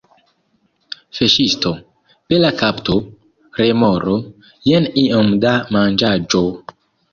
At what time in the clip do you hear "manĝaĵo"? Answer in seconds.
5.79-6.45